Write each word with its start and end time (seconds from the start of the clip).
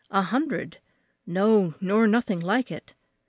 A 0.09 0.23
hundred! 0.23 0.79
no, 1.27 1.75
nor 1.79 2.07
nothing 2.07 2.39
like 2.39 2.71
it. 2.71 2.95